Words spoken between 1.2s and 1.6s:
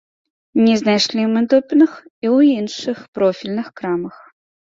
мы